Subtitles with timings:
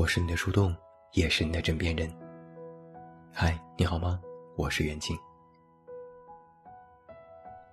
[0.00, 0.74] 我是你的树洞，
[1.12, 2.10] 也是你的枕边人。
[3.30, 4.18] 嗨，你好吗？
[4.56, 5.14] 我是袁静。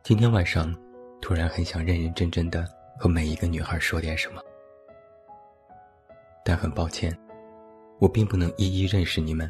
[0.03, 0.75] 今天晚上，
[1.21, 2.67] 突然很想认认真真的
[2.99, 4.41] 和每一个女孩说点什么，
[6.43, 7.17] 但很抱歉，
[7.97, 9.49] 我并不能一一认识你们，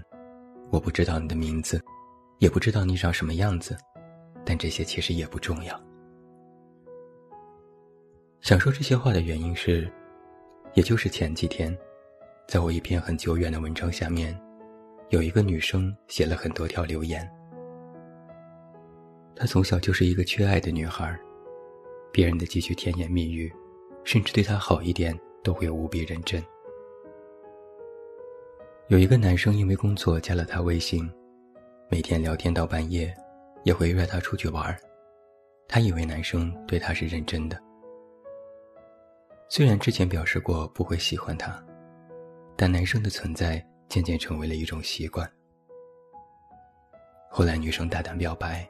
[0.70, 1.84] 我不知道你的名字，
[2.38, 3.76] 也不知道你长什么样子，
[4.46, 5.82] 但这些其实也不重要。
[8.40, 9.92] 想说这些话的原因是，
[10.76, 11.76] 也就是前几天，
[12.48, 14.34] 在我一篇很久远的文章下面，
[15.10, 17.30] 有一个女生写了很多条留言。
[19.36, 21.14] 她从小就是一个缺爱的女孩，
[22.10, 23.52] 别人的几句甜言蜜语，
[24.06, 26.42] 甚至对她好一点都会无比认真。
[28.88, 31.06] 有一个男生因为工作加了她微信，
[31.90, 33.14] 每天聊天到半夜，
[33.66, 34.74] 也会约她出去玩
[35.68, 37.62] 她以为男生对她是认真的。
[39.50, 41.62] 虽然之前表示过不会喜欢她，
[42.58, 45.32] 但男生的存在渐渐成为了一种习惯。
[47.30, 48.68] 后来女生大胆表白，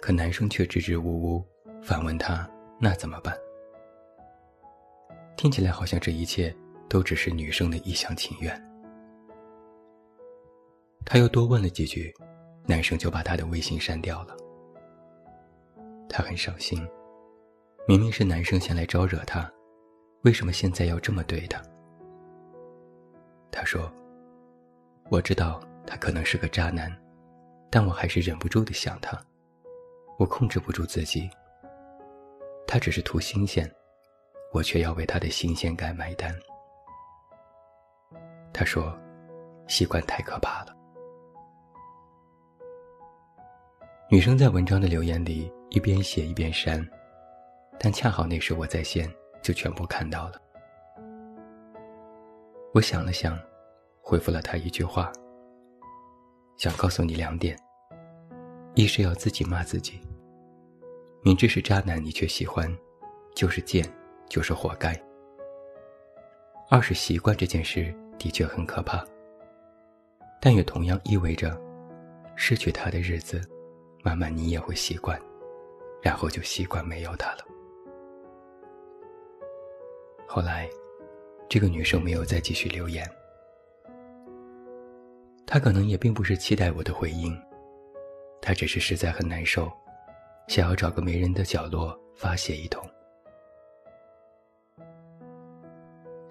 [0.00, 1.44] 可男生却支支吾吾，
[1.82, 2.48] 反问她
[2.80, 3.36] ：“那怎么办？”
[5.36, 6.54] 听起来好像这一切
[6.88, 8.62] 都只是女生的一厢情愿。
[11.04, 12.14] 他又多问了几句，
[12.64, 14.36] 男生就把他的微信删掉了。
[16.08, 16.86] 他很伤心，
[17.86, 19.50] 明明是男生先来招惹他。
[20.22, 21.62] 为什么现在要这么对他？
[23.58, 23.90] 他说
[25.08, 26.94] ：“我知道他可能是个渣男，
[27.70, 29.18] 但我还是忍不住的想他，
[30.18, 31.30] 我控制不住自己。
[32.66, 33.66] 他只是图新鲜，
[34.52, 36.36] 我却要为他的新鲜感买单。”
[38.52, 38.94] 他说
[39.66, 40.76] ：“习惯太可怕了。”
[44.10, 46.86] 女生在文章的留言里一边写一边删，
[47.80, 49.10] 但恰好那时我在线。
[49.42, 50.40] 就全部看到了。
[52.76, 53.38] 我想了想，
[54.02, 55.10] 回复了他一句话：
[56.58, 57.58] 想告诉你两点，
[58.74, 59.98] 一是要自己骂自己，
[61.22, 62.70] 明知是渣男你却喜欢，
[63.34, 63.82] 就是贱，
[64.28, 64.92] 就是活该；
[66.68, 69.02] 二是习惯这件事的确很可怕，
[70.38, 71.58] 但也同样意味着，
[72.34, 73.40] 失去他的日子，
[74.04, 75.18] 慢慢你也会习惯，
[76.02, 77.38] 然后就习惯没有他了。
[80.28, 80.68] 后来，
[81.48, 83.08] 这个女生没有再继续留言。
[85.46, 87.40] 她可能也并不是期待我的回应，
[88.42, 89.70] 她只是实在很难受，
[90.48, 92.84] 想要找个没人的角落发泄一通。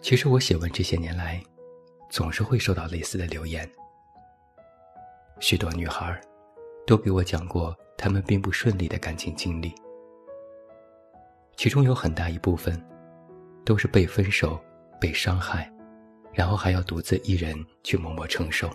[0.02, 1.42] 其实我写文这些年来，
[2.10, 3.70] 总是会收到类似的留言。
[5.40, 6.20] 许多女孩，
[6.86, 9.74] 都给我讲过她们并不顺利的感情经历，
[11.56, 12.80] 其中有很大一部分。
[13.66, 14.64] 都是被分手、
[15.00, 15.72] 被伤害，
[16.34, 18.70] 然后还要独自一人去默默承受。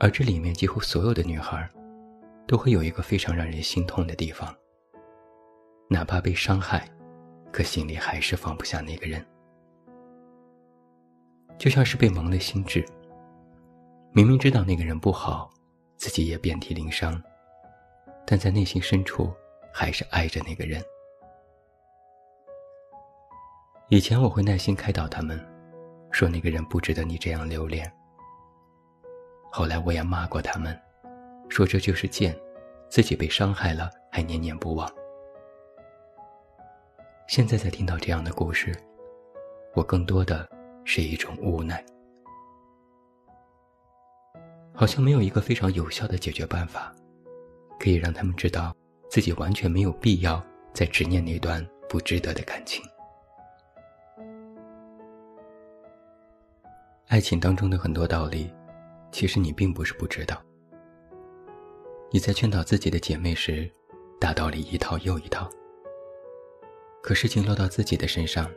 [0.00, 1.68] 而这里面几乎所有的女孩，
[2.46, 4.54] 都会有一个非常让人心痛的地方。
[5.88, 6.88] 哪怕被伤害，
[7.50, 9.24] 可心里还是放不下那个人，
[11.58, 12.84] 就像是被蒙了心智。
[14.12, 15.50] 明明知道那个人不好，
[15.96, 17.20] 自己也遍体鳞伤，
[18.26, 19.32] 但在内心深处
[19.72, 20.82] 还是爱着那个人。
[23.90, 25.42] 以前我会耐心开导他们，
[26.10, 27.90] 说那个人不值得你这样留恋。
[29.50, 30.78] 后来我也骂过他们，
[31.48, 32.38] 说这就是贱，
[32.90, 34.86] 自己被伤害了还念念不忘。
[37.28, 38.76] 现在再听到这样的故事，
[39.74, 40.46] 我更多的
[40.84, 41.82] 是一种无奈。
[44.74, 46.94] 好像没有一个非常有效的解决办法，
[47.80, 48.76] 可以让他们知道
[49.08, 50.44] 自己完全没有必要
[50.74, 52.84] 再执念那段不值得的感情。
[57.08, 58.52] 爱情当中的很多道理，
[59.10, 60.38] 其实你并不是不知道。
[62.10, 63.70] 你在劝导自己的姐妹时，
[64.20, 65.48] 大道理一套又一套。
[67.02, 68.50] 可事情落到自己的身上，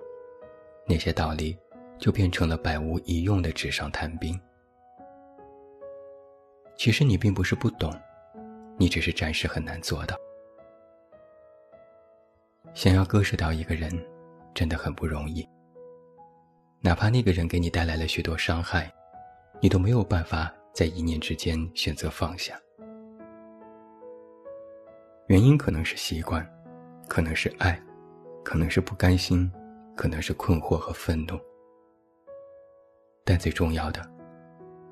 [0.86, 1.58] 那些道理
[1.98, 4.38] 就变成了百无一用的纸上谈兵。
[6.76, 7.90] 其实你并不是不懂，
[8.78, 10.18] 你只是暂时很难做到。
[12.74, 13.90] 想要割舍掉一个人，
[14.54, 15.48] 真的很不容易。
[16.84, 18.92] 哪怕那个人给你带来了许多伤害，
[19.60, 22.60] 你都没有办法在一念之间选择放下。
[25.28, 26.44] 原因可能是习惯，
[27.08, 27.80] 可能是爱，
[28.44, 29.50] 可能是不甘心，
[29.96, 31.40] 可能是困惑和愤怒。
[33.24, 34.02] 但最重要的，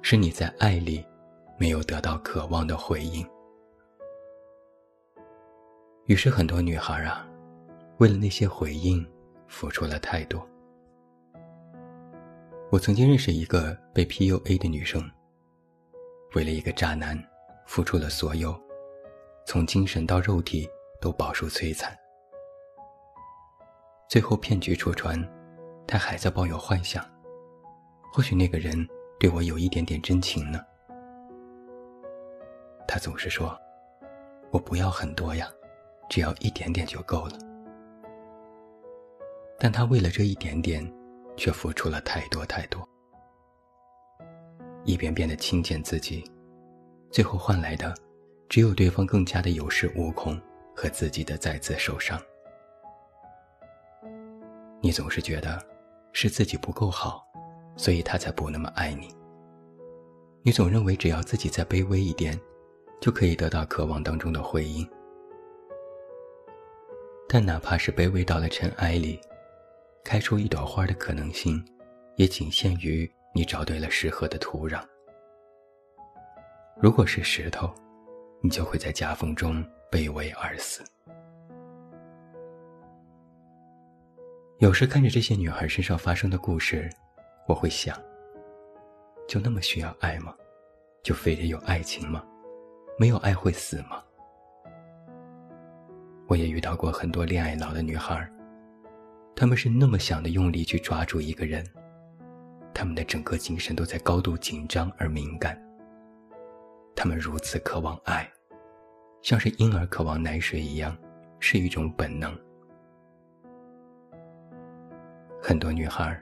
[0.03, 1.03] 是你在爱里
[1.57, 3.27] 没有得到渴望的回应。
[6.06, 7.27] 于是很多女孩啊，
[7.97, 9.03] 为了那些回应，
[9.47, 10.47] 付出了太多。
[12.71, 15.01] 我曾经认识一个被 PUA 的女生，
[16.36, 17.19] 为了一个渣男，
[17.66, 18.56] 付出了所有，
[19.44, 20.69] 从精神到肉体
[21.01, 21.92] 都饱受摧残。
[24.07, 25.19] 最后骗局戳穿，
[25.88, 27.04] 她还在抱有幻想，
[28.13, 28.88] 或许那个人
[29.19, 30.63] 对我有一点点真情呢。
[32.88, 33.60] 她总是说
[34.54, 35.51] ：“我不要很多呀，
[36.07, 37.33] 只要一点点就够了。”
[39.57, 40.88] 但她为了这一点点。
[41.39, 42.86] 却付出了太多太多，
[44.83, 46.30] 一遍遍的轻贱自己，
[47.09, 47.95] 最后换来的，
[48.50, 50.38] 只有对方更加的有恃无恐
[50.75, 52.21] 和自己的再次受伤。
[54.81, 55.65] 你总是觉得
[56.12, 57.25] 是自己不够好，
[57.77, 59.07] 所以他才不那么爱你。
[60.44, 62.38] 你总认为只要自己再卑微一点，
[63.00, 64.86] 就可以得到渴望当中的回应。
[67.30, 69.21] 但哪怕是卑微到了尘埃里。
[70.10, 71.64] 开出一朵花的可能性，
[72.16, 74.84] 也仅限于你找对了适合的土壤。
[76.82, 77.72] 如果是石头，
[78.42, 80.84] 你就会在夹缝中卑微而死。
[84.58, 86.90] 有时看着这些女孩身上发生的故事，
[87.48, 87.96] 我会想：
[89.28, 90.34] 就那么需要爱吗？
[91.04, 92.26] 就非得有爱情吗？
[92.98, 94.04] 没有爱会死吗？
[96.28, 98.28] 我也遇到过很多恋爱脑的女孩。
[99.39, 101.65] 他们是那么想的用力去抓住一个人，
[102.74, 105.57] 他们的整个精神都在高度紧张而敏感。
[106.94, 108.30] 他们如此渴望爱，
[109.21, 110.94] 像是婴儿渴望奶水一样，
[111.39, 112.38] 是一种本能。
[115.41, 116.21] 很多女孩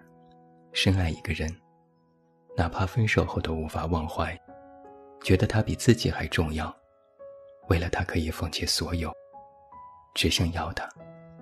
[0.71, 1.51] 深爱一个人，
[2.55, 4.39] 哪怕分手后都无法忘怀，
[5.23, 6.71] 觉得他比自己还重要，
[7.67, 9.11] 为了他可以放弃所有，
[10.13, 10.87] 只想要他，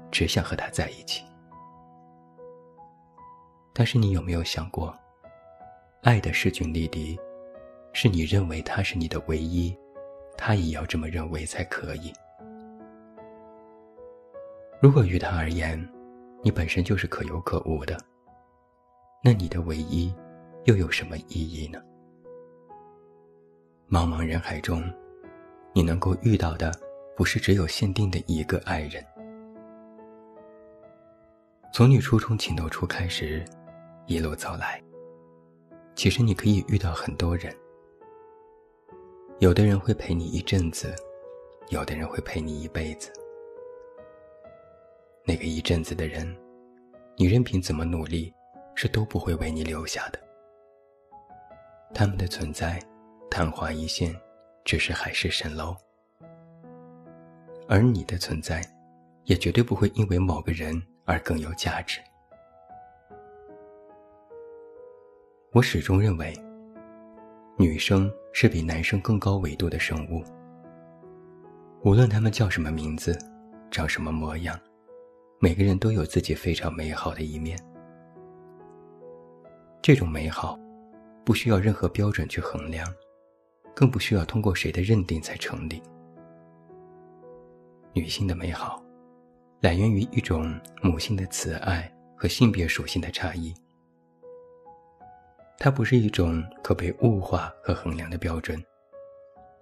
[0.10, 1.22] 只想和他在一起。
[3.78, 4.98] 但是你有没有想过，
[6.02, 7.20] 爱的势均力敌，
[7.92, 9.78] 是你认为他是你的唯一，
[10.38, 12.14] 他也要这么认为才可以。
[14.82, 15.78] 如果于他而言，
[16.42, 17.98] 你本身就是可有可无的，
[19.22, 20.16] 那你的唯一
[20.64, 21.84] 又有什么意义呢？
[23.90, 24.82] 茫茫人海中，
[25.74, 26.72] 你能够遇到的，
[27.18, 29.06] 不是只有限定的一个爱人。
[31.74, 33.44] 从你初中情窦初开时。
[34.08, 34.80] 一路走来，
[35.96, 37.56] 其实你可以遇到很多人。
[39.40, 40.96] 有的人会陪你一阵子，
[41.70, 43.12] 有的人会陪你一辈子。
[45.26, 46.38] 那个一阵子的人，
[47.18, 48.32] 你任凭怎么努力，
[48.76, 50.20] 是都不会为你留下的。
[51.92, 52.80] 他们的存在，
[53.32, 54.16] 昙花一现，
[54.64, 55.76] 只是海市蜃楼；
[57.68, 58.62] 而你的存在，
[59.24, 62.00] 也绝对不会因为某个人而更有价值。
[65.56, 66.34] 我始终认为，
[67.58, 70.22] 女生是比男生更高维度的生物。
[71.86, 73.18] 无论他们叫什么名字，
[73.72, 74.60] 长什么模样，
[75.40, 77.58] 每个人都有自己非常美好的一面。
[79.82, 80.60] 这种美好，
[81.24, 82.86] 不需要任何标准去衡量，
[83.74, 85.82] 更不需要通过谁的认定才成立。
[87.94, 88.84] 女性的美好，
[89.62, 93.54] 来源于一种母性的慈爱和性别属性的差异。
[95.58, 98.64] 它不是一种可被物化和衡量的标准，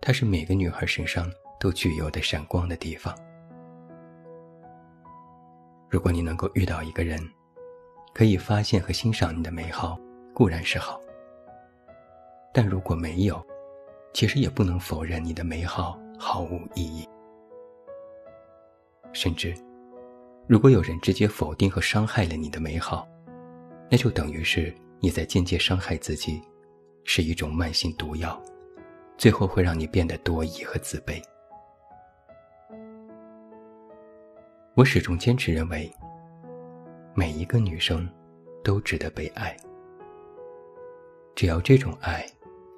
[0.02, 3.16] 它是每个女孩身上都具有的闪光的地方。
[5.90, 7.22] 如果你能够遇到一个人，
[8.14, 9.98] 可以发现和欣赏你的美好，
[10.34, 11.00] 固然是好；
[12.52, 13.42] 但如果没有，
[14.14, 17.08] 其实也不能否认你的美好毫无意义。
[19.14, 19.56] 甚至，
[20.48, 23.08] 如果有人直接否定和伤害了你的美好，
[23.90, 24.74] 那就等于是。
[25.04, 26.42] 你在间接伤害自己，
[27.04, 28.42] 是一种慢性毒药，
[29.18, 31.22] 最后会让你变得多疑和自卑。
[34.76, 35.92] 我始终坚持认为，
[37.14, 38.10] 每一个女生
[38.64, 39.54] 都值得被爱，
[41.36, 42.26] 只要这种爱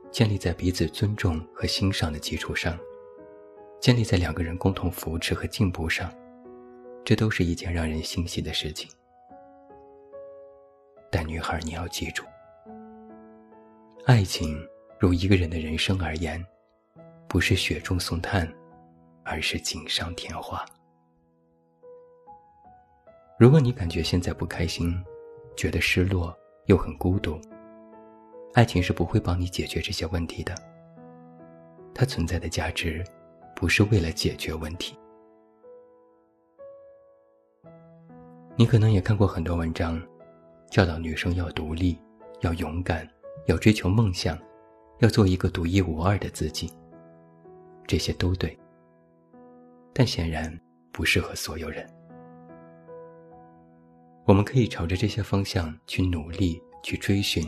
[0.10, 2.76] 建立在彼此尊重和欣赏的基础上，
[3.80, 6.12] 建立在两个人共同扶持和进步上，
[7.04, 8.90] 这都是一件让人欣喜的事情。
[11.16, 12.26] 但女孩，你要记住，
[14.06, 14.62] 爱情
[15.00, 16.46] 如一个人的人生而言，
[17.30, 18.46] 不是雪中送炭，
[19.24, 20.66] 而是锦上添花。
[23.40, 24.94] 如果你感觉现在不开心，
[25.56, 27.40] 觉得失落又很孤独，
[28.54, 30.54] 爱情是不会帮你解决这些问题的。
[31.94, 33.02] 它存在的价值，
[33.56, 35.00] 不是为了解决问题。
[38.58, 40.06] 你可能也看过很多文章。
[40.76, 41.98] 教导女生要独立，
[42.42, 43.10] 要勇敢，
[43.46, 44.38] 要追求梦想，
[45.00, 46.70] 要做一个独一无二的自己。
[47.88, 48.60] 这些都对，
[49.94, 50.54] 但显然
[50.92, 51.90] 不适合所有人。
[54.26, 57.42] 我们可以朝着这些方向去努力，去追寻。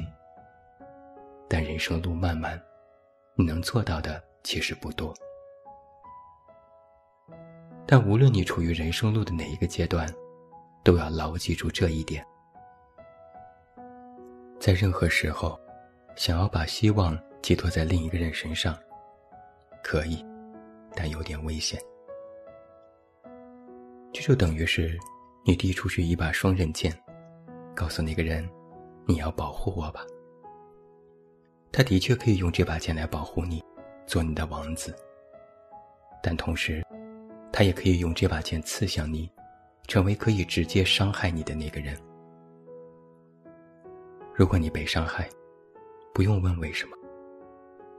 [1.50, 2.58] 但人生路漫漫，
[3.36, 5.14] 你能做到的其实不多。
[7.86, 10.08] 但无论你处于人生路的哪一个阶段，
[10.82, 12.26] 都要牢记住这一点：
[14.60, 15.60] 在任何时候，
[16.16, 18.78] 想要把希望寄托在另一个人身上，
[19.84, 20.26] 可以，
[20.96, 21.80] 但有点危险。
[24.12, 24.98] 这就等于是
[25.46, 26.92] 你递出去一把双刃剑，
[27.76, 28.48] 告诉那个人
[29.06, 30.04] ：“你要保护我吧。”
[31.72, 33.64] 他的确可以用这把剑来保护你，
[34.08, 34.96] 做你的王子。
[36.24, 36.84] 但同时，
[37.54, 39.30] 他也可以用这把剑刺向你，
[39.88, 41.96] 成为可以直接伤害你的那个人。
[44.38, 45.28] 如果你被伤害，
[46.14, 46.96] 不用问为什么，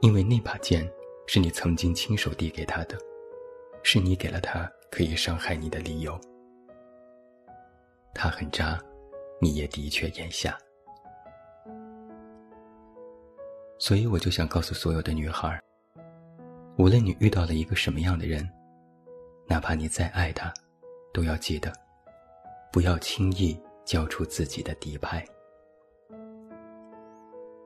[0.03, 0.89] 因为那把剑
[1.27, 2.97] 是你曾经亲手递给他的，
[3.83, 6.17] 是你给了他可以伤害你的理由。
[8.15, 8.81] 他很渣，
[9.41, 10.57] 你也的确眼瞎。
[13.81, 15.61] 所以我就想告诉所有的女孩，
[16.77, 18.49] 无论你遇到了一个什么样的人，
[19.49, 20.55] 哪怕你再爱他，
[21.13, 21.73] 都要记得，
[22.73, 25.27] 不要轻易交出自己的底牌。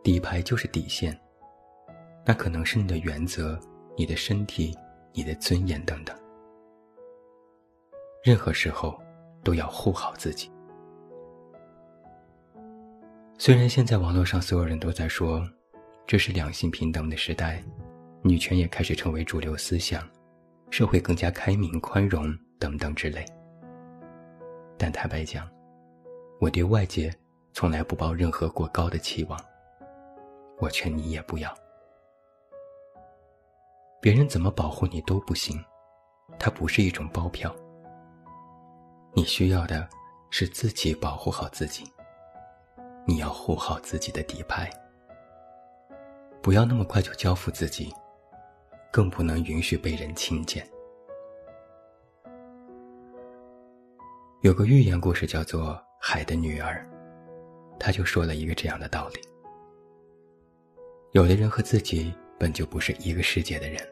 [0.03, 1.19] 底牌就是底线，
[2.25, 3.59] 那可能是你的原则、
[3.97, 4.77] 你的身体、
[5.13, 6.17] 你的尊严等等。
[8.25, 9.01] 任何时候
[9.43, 10.51] 都要护好自己。
[13.39, 15.43] 虽然现在网络上所有人都在说。
[16.05, 17.63] 这是两性平等的时代，
[18.23, 20.07] 女权也开始成为主流思想，
[20.69, 23.25] 社会更加开明宽容等等之类。
[24.77, 25.49] 但坦白讲，
[26.41, 27.11] 我对外界
[27.53, 29.41] 从来不抱任何过高的期望。
[30.63, 31.53] 我劝你也不要，
[34.01, 35.61] 别人怎么保护你都不行，
[36.39, 37.53] 它不是一种包票。
[39.13, 39.89] 你需要的
[40.31, 41.83] 是自己保护好自己，
[43.05, 44.71] 你要护好自己的底牌。
[46.41, 47.93] 不要那么快就交付自己，
[48.93, 50.65] 更不能允许被人轻贱。
[54.43, 56.89] 有个寓言故事叫做《海的女儿》，
[57.81, 59.21] 他就说了一个这样的道理：
[61.13, 63.87] 有的人和自己本就不是一个世界的人，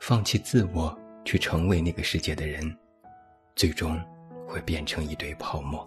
[0.00, 2.76] 放弃自我去成为那个世界的人，
[3.54, 3.96] 最终
[4.44, 5.86] 会变成一堆泡沫。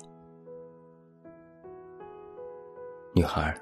[3.14, 3.56] 女孩。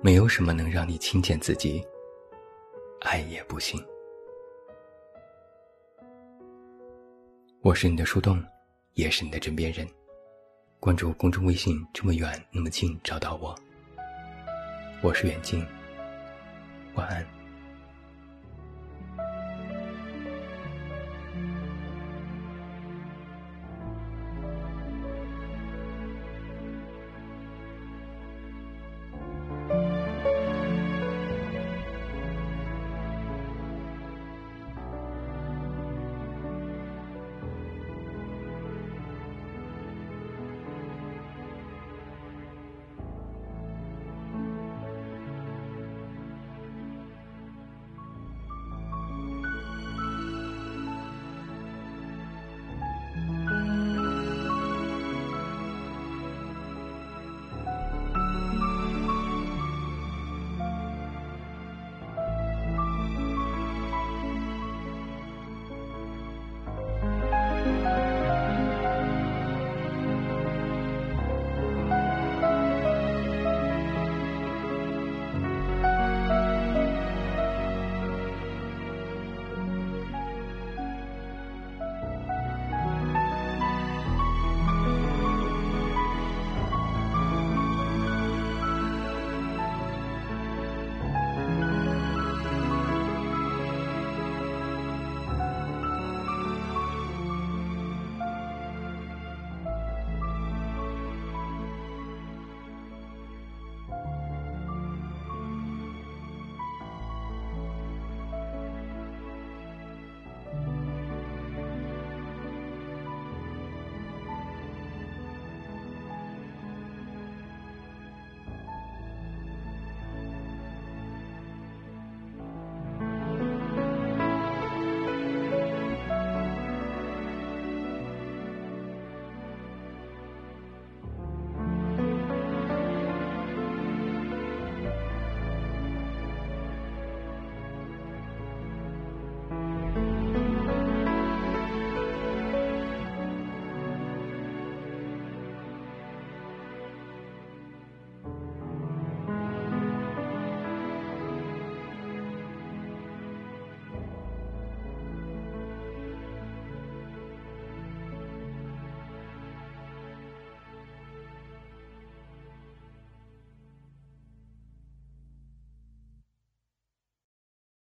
[0.00, 1.84] 没有什么能让你轻贱自己，
[3.00, 3.84] 爱也不行。
[7.62, 8.40] 我是你的树洞，
[8.94, 9.84] 也是你的枕边人。
[10.78, 13.52] 关注公众微信，这么远那么近，找到我。
[15.00, 15.64] 我是远近，
[16.96, 17.37] 晚安。